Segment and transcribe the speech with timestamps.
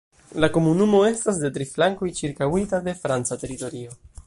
[0.43, 3.97] La komunumo estas de tri flankoj ĉirkaŭita de franca teritorio.